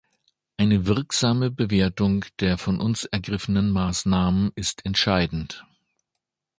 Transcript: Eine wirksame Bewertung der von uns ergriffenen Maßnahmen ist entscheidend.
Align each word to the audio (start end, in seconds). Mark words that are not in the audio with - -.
Eine 0.57 0.87
wirksame 0.87 1.51
Bewertung 1.51 2.25
der 2.39 2.57
von 2.57 2.79
uns 2.81 3.03
ergriffenen 3.05 3.69
Maßnahmen 3.69 4.51
ist 4.55 4.83
entscheidend. 4.83 5.63